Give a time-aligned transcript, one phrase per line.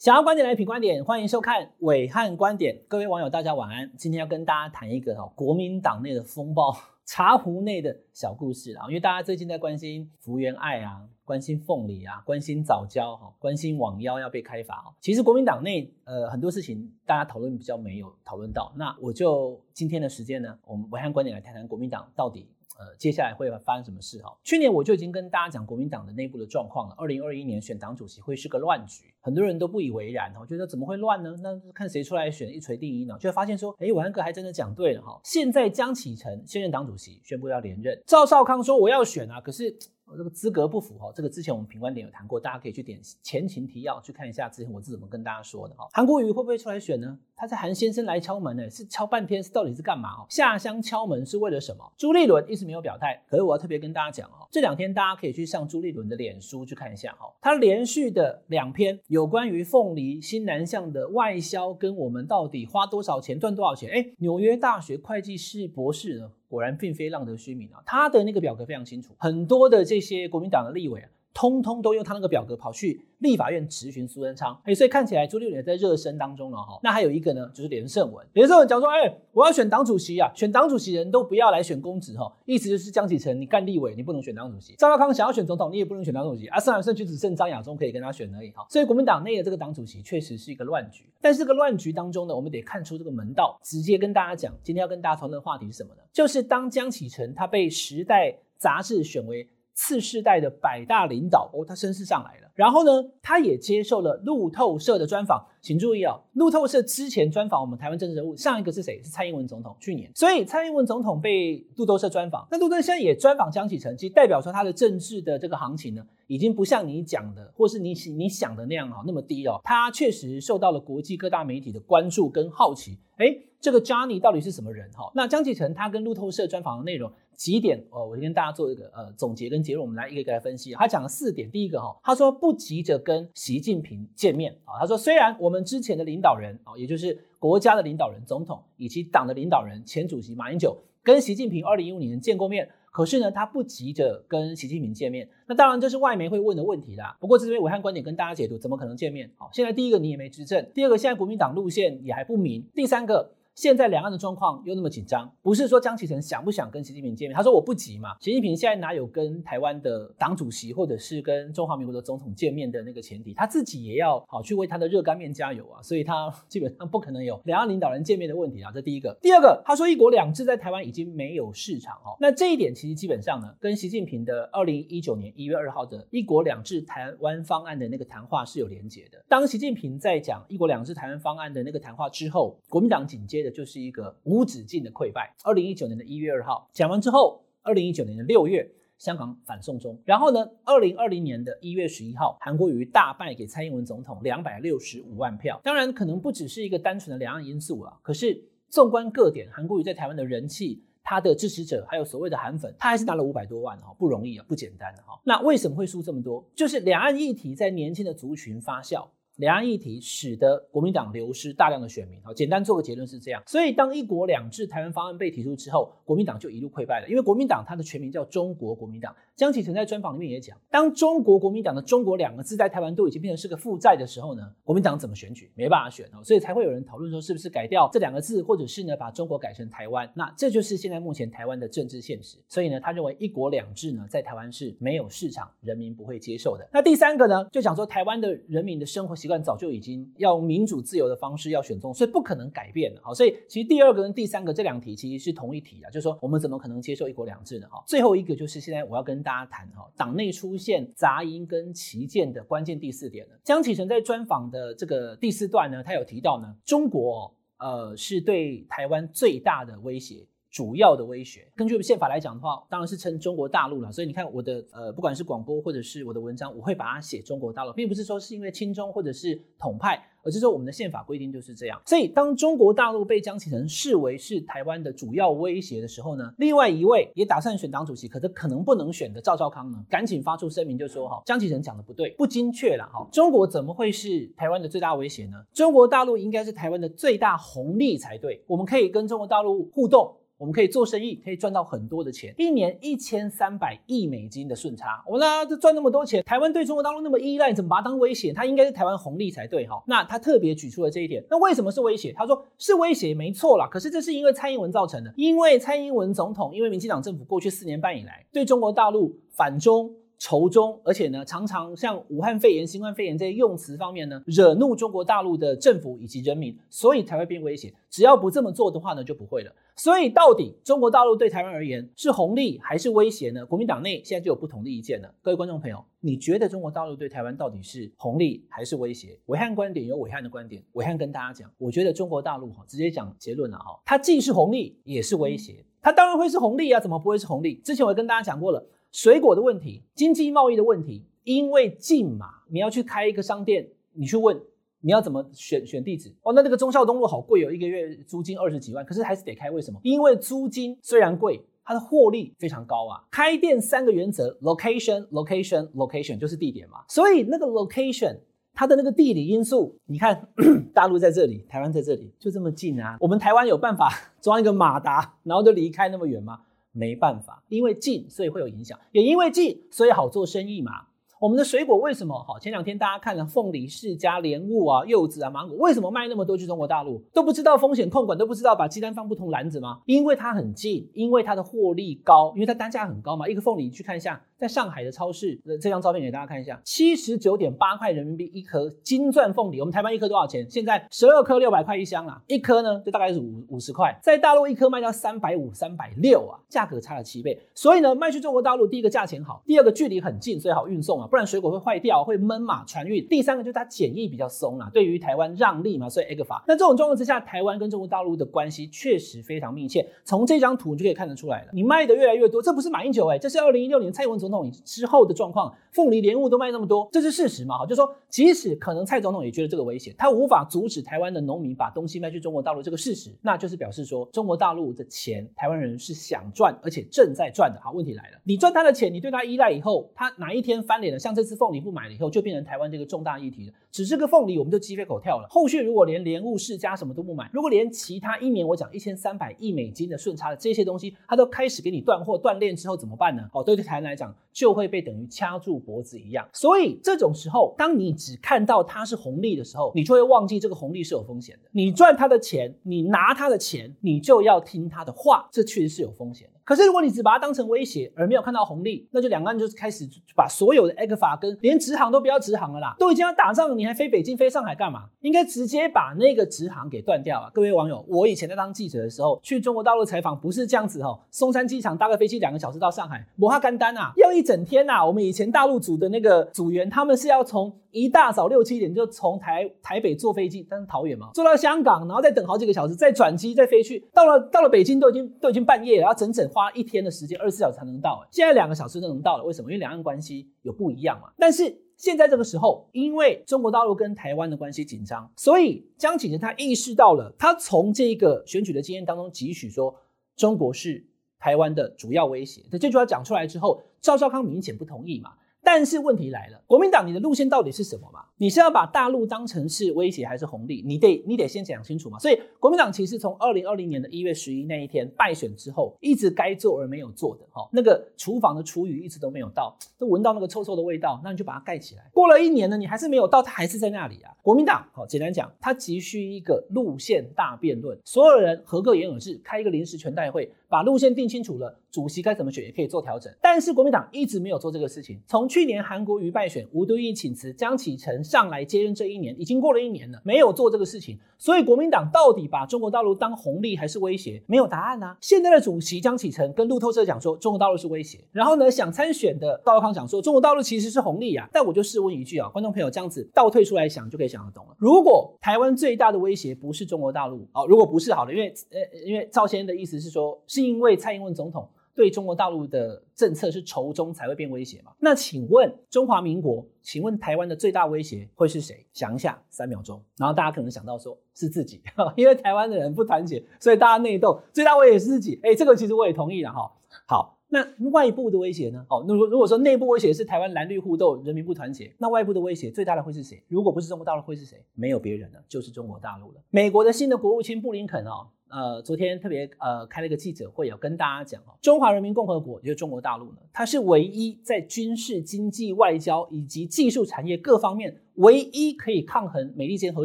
[0.00, 2.74] 想要观点来品观点，欢迎收看伟汉观点。
[2.88, 3.92] 各位网友，大家晚安。
[3.98, 6.74] 今天要跟大家谈一个哦，国民党内的风暴，
[7.04, 8.86] 茶壶内的小故事啊。
[8.88, 14.90] 因为大家最近在关心福原爱啊，关心凤梨啊，关心藻礁哈，关心网妖要被开罚。
[15.02, 18.72] 其实国民党内呃很多事情大家讨论比较没有讨论到。
[18.76, 22.48] 那我就今天的时间呢，我们暐瀚观点来谈谈国民党到底。
[22.80, 24.34] 呃，接下来会发生什么事哈？
[24.42, 26.94] 去年我就已经跟大家讲国民党的内部的状况了。
[26.96, 31.36] 二零二一年选党主席会是个乱局，很多人都不以为然哈，觉得怎么会乱呢？
[31.42, 33.18] 那看谁出来选一锤定音呢？
[33.20, 35.20] 就会发现说，哎，暐瀚哥还真的讲对了哈。
[35.22, 39.76] 现在江启臣现任党主席宣布要连任，赵少康说我要选啊，可是。
[40.16, 45.88] 这个资格不符哈，这个之前我们评观点有谈过，大家可以去点前情提要去看一下之前我是怎么跟大家说的哈。
[45.92, 47.18] 韩国瑜会不会出来选呢？
[47.36, 50.26] 他是韩先生来敲门呢，是敲半天，是到底是干嘛哦？
[50.28, 51.90] 下乡敲门是为了什么？
[51.96, 66.30] 朱立伦一直没有表态，可是我要特别跟大家讲哦，这两天大家可以去上朱立伦的脸书去看一下哈，他连续的两篇有关于凤梨新南向的外销跟我们到底花多少钱赚多少钱，哎，纽约大学会计师博士呢？
[66.50, 67.80] 果然并非浪得虚名啊！
[67.86, 76.78] 他的那个表格非常清楚，很多的这些国民党的立委啊，通通都用他那个表格跑去立法院质询苏贞昌，哎，所以看起来朱立伦也在热身当中了哈。
[76.82, 88.66] 那还有一个呢，就是连胜文，连胜文讲说，哎，我要选党主席啊，选党主席人都不要来选公职哈，意思就是江启臣你干立委你不能选党主席，赵少康想要选总统你也不能选党主席啊，剩来剩去只剩张亚中可以跟他选而已哈。
[88.68, 96.02] 所以国民党内的这个党主席确实是一个乱局，但是这个乱局当中呢，我们得看出这个门道，直接跟大家讲，今天要跟大家讨论的话题是什么呢？
[96.12, 99.48] 就是当江启臣他被《时代》杂志选为。
[99.80, 102.50] 次世代的百大领导哦，他声势上来了。
[102.54, 105.42] 然后呢，他也接受了路透社的专访。
[105.62, 109.02] 请注意、哦，路透社之前专访我们台湾政治人物，上一个是谁？
[109.02, 109.74] 是蔡英文总统。
[109.80, 119.58] 去年，所以蔡英文总统被路透社专访，那路透社现在也专访江启臣，其实代表说他的政治的这个行情呢，已经不像你讲的，或是你你想的那样哈那么低哦。
[119.64, 122.98] 他确实受到了国际各大媒体的关注跟好奇。
[123.16, 125.10] 哎，这个 Johnny 到底是什么人哈？
[125.14, 127.10] 那江启臣他跟路透社专访的内容。
[127.40, 128.04] 几点哦？
[128.06, 130.74] 我跟大家做一个呃总结跟结论，我们来一个一个来分析。
[130.74, 134.76] 他讲了四点，第一个哈，他说不急着跟习近平见面啊。
[134.78, 145.26] 他说虽然我们之前的领导人啊，也就是国家的领导人、总统以及党的领导人、前主席马英九跟习近平二零一五年见过面，可是呢，他不急着跟习近平见面。
[145.46, 147.16] 那当然这是外媒会问的问题啦。
[147.18, 149.30] 不过这边武汉观点跟大家解读，怎么可能见面？
[149.38, 153.32] 好，现在第一个你也没执政，第二个现在国民党路线也还不明，第三个。
[153.54, 157.36] 现在两岸的状况又那么紧张，不是说江启臣想不想跟习近平见面？
[157.36, 158.16] 他说我不急嘛。
[158.20, 163.34] 习近平现在哪有跟台湾的党主席或者是跟中华民国的总统见面的那个前提？
[163.34, 168.70] 他自己也要好去为他的热干面加油啊，所以他基本上不可能有两岸领导人见面的问题啊。
[168.72, 172.16] 这第一个，第二个，他说一国两制在台湾已经没有市场哦。
[172.20, 179.22] 那这一点其实基本上呢，跟习近平的二零一九年一月二号的一国两制台湾方案的那个谈话是有连结的。
[179.28, 183.50] 当习近平在讲一国两制台湾方案的那个谈话之后，国民党紧接的。
[183.50, 185.34] 就是一个无止境的溃败。
[185.42, 195.60] 二零一九年的一月二号讲完之后，二零一九年的六月，香港反送中，然后呢，二零二零年的一月十一号，韩国瑜大败给蔡英文总统两百六十五万票。
[195.64, 197.98] 当然，可能不只是一个单纯的两岸因素啊。
[198.02, 205.20] 可是，纵观各点，韩国瑜在台湾的人气，他的支持者，还有所谓的韩粉，他还是拿了五百多万哈，不容易啊，不简单哈。
[205.24, 206.48] 那为什么会输这么多？
[206.54, 209.08] 就是两岸议题在年轻的族群发酵。
[209.40, 213.42] 两岸议题使得国民党流失大量的选民，好，简单做个结论是这样。
[213.46, 217.08] 所以当一国两制台湾方案被提出之后，国民党就一路溃败了。
[217.08, 219.16] 因为国民党它的全名叫中国国民党。
[219.40, 225.50] 江启臣在专访里面也讲，当中国国民党的“中国”两个字在台湾都已经变成是个负债的时候呢，国民党怎么选举？
[225.54, 230.06] 没办法选哦，所以才会有人讨论说是不是改掉这两个字，或者是呢把中国改成台湾？
[230.14, 232.36] 那这就是现在目前台湾的政治现实。
[232.48, 236.68] 所以呢，他认为一国两制呢在台湾是没有市场，人民不会接受的。
[236.70, 240.06] 那第三个呢，就讲说台湾的人民的生活习惯早就已经。
[240.18, 243.00] 要民主自由的方式要选中，所以不可能改变的。
[243.02, 247.66] 好，所以其实第二个跟第三个这两题其实是同一题啊，就是说我们怎么可能接受一国两制呢？
[247.70, 253.40] 哈，最后一个就是现在我要跟大大家谈哈，党内出现杂音跟旗舰的关键第四点了。
[253.44, 260.26] 江启臣在专访的这个第四段呢，他有提到呢，中国呃是对台湾最大的威胁。
[260.50, 263.92] 主要的威胁，根据宪法来讲的话，当然是称中国大陆了。
[263.92, 271.80] 所以你看我的呃，不管是广播或者是我的文章，我会把它写中国大陆，并不是说是因为亲中或者是统派，而是说我们的宪法规定就是这样。
[271.86, 283.06] 所以当中国大陆被江启臣视为是台湾的主要威胁的时候呢，另外一位也打算选党主席，可是可能不能选的赵少康呢，赶紧发出声明就说哈，江启臣讲的不对，不精确了哈。
[283.12, 285.36] 中国怎么会是台湾的最大威胁呢？
[285.52, 290.12] 中国大陆应该是台湾的最大红利才对，我们可以跟中国大陆互动。
[290.40, 295.04] 我们可以做生意，可以赚到很多的钱，一年一千三百亿美金的顺差。
[295.06, 298.32] 我们呢，就赚那么多钱，台湾对中国大陆那么依赖，怎么把它当威胁？
[298.32, 299.84] 它应该是台湾红利才对哈。
[299.86, 302.10] 那他特别举出了这一点，那为什么是威胁？
[302.16, 303.68] 他说是威胁，没错啦。
[303.70, 309.94] 可是这是因为蔡英文造成的，因为蔡英文总统，因为民进党政府过去四年半以来对中国大陆反中。
[310.20, 317.72] 仇中，而且呢，常常像武汉肺炎、新冠肺炎这些用词方面呢，惹怒中国大陆的政府以及人民，所以才会变威胁。
[317.88, 319.50] 只要不这么做的话呢，就不会了。
[319.74, 323.46] 所以到底中国大陆对台湾而言是红利还是威胁呢？
[323.46, 325.10] 国民党内现在就有不同的意见了。
[325.22, 329.18] 各位观众朋友，你觉得中国大陆对台湾到底是红利还是威胁？
[329.24, 335.64] 伟汉观点有伟汉的观点，伟汉跟大家讲，我觉得中国大陆哈，直接讲结论了哈，它既是红利也是威胁。
[335.80, 337.54] 它当然会是红利啊，怎么不会是红利？
[337.64, 338.62] 之前我跟大家讲过了。
[338.92, 344.40] 水果的问题，经济贸易的问题，因为近嘛，你要去开一个商店，你去问
[344.80, 349.78] 你要怎么选选地址哦，那那个忠孝东路好贵哦，一个月租金二十几万，可是还是得开，为什么？
[349.82, 353.04] 因为租金虽然贵，它的获利非常高啊。
[353.10, 356.78] 开店三个原则：location，location，location，就是地点嘛。
[356.88, 358.18] 所以那个 location，
[358.54, 360.28] 它的那个地理因素，你看
[360.74, 362.96] 大陆在这里，台湾在这里，就这么近啊。
[363.00, 363.88] 我们台湾有办法
[364.20, 366.40] 装一个马达，然后就离开那么远吗？
[366.72, 370.86] 没办法，因为近，所以会有影响；也因为近，所以好做生意嘛。
[371.20, 372.38] 我们的水果为什么好？
[372.38, 376.98] 前两天大家看了凤梨、释迦、莲雾啊、柚子啊、芒果，为什么卖那么多去中国大陆？
[377.12, 379.80] 都不知道风险控管，都不知道把鸡蛋放不同篮子吗？
[379.84, 383.28] 因为它很近，因为它的获利高，因为它单价很高嘛。
[383.28, 389.60] 一个凤梨去看一下，在上海的超市，这张照片给大家看一下，七十九点八块人民币一颗金钻凤梨。
[389.60, 390.48] 我们台湾一颗多少钱？
[390.48, 397.38] 现在十二颗六百块一箱啊，一颗呢就大概是五五十块，在大陆一颗卖到三百五、三百六啊，价格差了七倍。
[397.54, 402.04] 所以呢，卖去中国大陆，第一个价钱好，第二个距离很近，所以好运送啊，不然水果会坏掉。
[402.04, 403.06] 会闷嘛，船运。
[403.08, 406.42] 第三个就是它检疫比较松啦，对于台湾让利嘛，所以 egfa。
[406.46, 409.86] 那这种状况之下，台湾跟中国大陆的关系确实非常密切。
[410.04, 415.52] 从这张图你就可以看得出来了，你卖的越来越多，这不是马英九哎、这是二零一六年蔡英文总统之后的状况。
[415.72, 417.58] 凤梨莲雾都卖那么多，这是事实嘛？
[417.58, 427.60] 哈，就说即使可能蔡总统也觉得这个危险，他无法阻止台湾的农民把东西卖去中国大陆这个事实，那就是表示说中国大陆的钱，台湾人是想赚，而且正在赚的。
[427.62, 431.80] 好，问题来了，你赚他的钱，你对他依赖以后，他哪一天翻脸了，像这次凤梨不买。
[431.88, 433.52] 了以后就变成台湾这个重大议题了。
[433.72, 435.26] 只是个凤梨，我们就鸡飞狗跳了。
[435.30, 443.22] 后续如果连莲雾世家什么都不买，如果连其他一年我讲一千三百亿美金的顺差的这些东西，它都开始给你断货断链之后怎么办呢？
[443.32, 446.28] 哦，对台湾来讲就会被等于掐住脖子一样。
[446.32, 451.48] 所以这种时候，当你只看到它是红利的时候，你就会忘记这个红利是有风险的。
[451.52, 456.39] 你赚他的钱，你拿他的钱，你就要听他的话，这确实是有风险的。
[456.50, 464.86] 可是如果你只把它当成威胁，而没有看到红利，那就两岸就是开始把所有的 ECFA 跟连直航都不要直航了啦，都已经要打仗了，你还飞北京飞上海干嘛？
[465.02, 467.30] 应该直接把那个直航给断掉啊！
[467.32, 474.84] 各位网友，我以前在当记者的时候，去中国大陆采访不是这样子哦，松山机场搭个飞机两个小时到上海，摩哈干丹啊，要一整天呐、啊！
[474.84, 488.06] 我们以前大陆组的那个组员，他们是要从一大早六七点就从台台北坐飞机，但是桃园嘛，坐到香港，然后再等好几个小时，再转机再飞去，到了到了北京都已经都已经半夜了，要整整花一天的时间，二十四小时才能到。
[488.10, 489.50] 现在两个小时就能到了，为什么？
[489.50, 491.10] 因为两岸关系有不一样嘛。
[491.18, 499.74] 但是现在这个时候，因为中国大陆跟台湾的关系紧张，所以江启臣他意识到了，他从这个选举的经验当中汲取说，
[500.16, 500.84] 中国是
[501.18, 502.42] 台湾的主要威胁。
[502.50, 505.12] 这句话讲出来之后，赵少康明显不同意嘛。
[505.42, 508.04] 但是问题来了，国民党你的路线到底是什么嘛？
[508.18, 510.62] 你是要把大陆当成是威胁还是红利？
[510.64, 511.98] 你得你得先讲清楚嘛。
[511.98, 521.90] 所以国民党其实从二零二零年的一月十一那一天败选之后，一直该做而没有做的哈，那个厨房的厨余一直都没有到，都闻到那个臭臭的味道，那你就把它盖起来。
[521.92, 524.12] 过了一年呢，你还是没有到，它还是在那里啊。
[524.22, 530.30] 国民党好，简单讲，它急需一个路线大辩论，所有人合个言而至，开一个临时全代会。
[530.50, 533.10] 把路线定清楚了，主席该怎么选也可以做调整。
[533.22, 535.00] 但是国民党一直没有做这个事情。
[535.06, 540.98] 从去年韩国瑜败选，吴敦义请辞，江启臣上来接任这一年，已经过了一年了，没有做这个事情。
[541.18, 544.20] 所以国民党到底把中国大陆当红利还是威胁？
[544.26, 544.96] 没有答案啊。
[545.00, 551.28] 现在的主席江启臣跟路透社讲说中国大陆是威胁，然后呢，想参选的赵康讲说中国大陆其实是红利啊。
[551.32, 554.56] 但我就试问一句啊，观众朋友这样子倒退出来想就可以想得懂了。
[554.58, 560.20] 如果台湾最大的威胁不是中国大陆，哦，如果不是好了，因为呃，因为赵先生的意思是说。
[560.40, 564.72] 是因为蔡英文总统对中国大陆的政策是仇中才会变威胁嘛？
[564.78, 568.66] 那请问中华民国，请问台湾的最大威胁会是谁？
[568.72, 571.62] 想一下，三秒钟，然后大家可能想到说是自己，
[571.96, 575.20] 因为台湾的人不团结，所以大家内斗，最大威胁是自己。
[575.22, 576.52] 哎，这个其实我也同意了哈。
[576.86, 578.66] 好，那外部的威胁呢？
[578.68, 583.22] 哦，那如果说内部威胁是台湾蓝绿互斗，人民不团结，那外部的威胁最大的会是谁？
[583.28, 584.44] 如果不是中国大陆，会是谁？
[584.54, 586.20] 没有别人了，就是中国大陆了。
[586.30, 588.08] 美国的新的国务卿布林肯哦。
[588.30, 599.84] 呃，昨天特别呃开了一个记者会，有跟大家讲哦，中华人民共和国就是中国大陆呢，它是唯一在军事、经济、外交以及技术产业各方面唯一可以抗衡美利坚合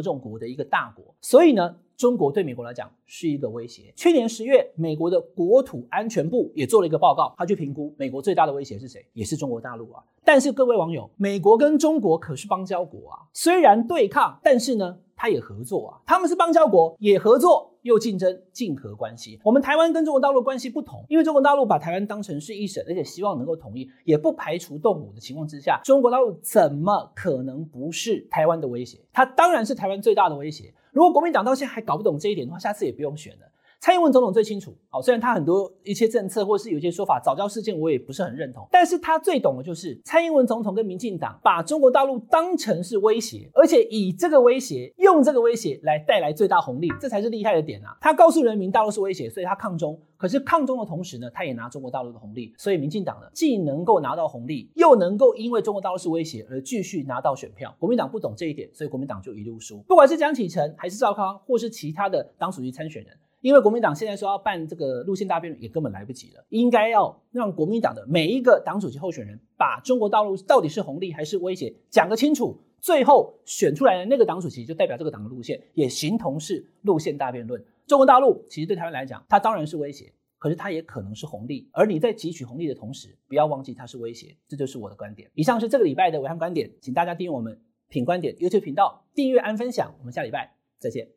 [0.00, 1.76] 众国的一个大国，所以呢。
[1.96, 3.92] 中国对美国来讲是一个威胁。
[3.96, 10.02] 去年十月，美国的国土安全部也做了一个报告，他去评估美国最大的威胁是谁，也是中国大陆啊。
[10.22, 16.00] 但是各位网友，美国跟中国可是邦交国啊，虽然对抗，但是呢，他也合作啊。
[16.04, 19.40] 他们是邦交国，也合作，又竞争，竞合关系。
[19.42, 28.98] 我们台湾跟中国大陆关系不同，因为中国大陆把台湾当成是一省，而且希望能够统一，也不排除动武的情况之下，中国大陆怎么可能不是台湾的威胁？
[29.12, 30.74] 它当然是台湾最大的威胁。
[30.96, 33.46] 如果国民党到现在还搞不懂这一点的话，下次也不用选了。
[33.80, 47.96] 蔡英文总统最清楚，哦，虽然他很多一些政策或是有些说法，早教事件我也不是很认同，但是他最懂的就是蔡英文总统跟民进党把中国大陆当成是威胁，而且以这个威胁，用这个威胁来带来最大红利，这才是厉害的点啊！
[48.00, 57.72] 他告诉人民大陆是威胁，所以他抗中，可是抗中的同时呢，他也拿中国大陆的红利，所以民进党呢，既能够拿到红利，又能够因为中国大陆是威胁而继续拿到选票。
[57.78, 59.78] 国民党不懂这一点，所以国民党就一路输。
[59.82, 63.16] 不管是江启臣还是赵康，或是其他的党主席参选人。
[63.46, 66.44] 因为国民党现在说要办这个路线大辩论，也根本来不及了。
[66.48, 77.64] 应该要让国民党的每一个党主席候选人，把中国大陆到底是红利还是威胁讲个清楚，最后选出来的那个党主席就代表这个党的路线，也形同是路线大辩论。
[77.86, 81.70] 中国大陆其实对台湾来讲，它当然是威胁，可是它也可能是红利。
[81.70, 84.36] 而你在汲取红利的同时，不要忘记它是威胁。
[84.48, 85.30] 这就是我的观点。
[85.34, 89.94] 以上是这个礼拜的暐瀚观点，请大家订阅我们品观点 YouTube 频道，订阅按分享。
[90.00, 91.15] 我们下礼拜再见。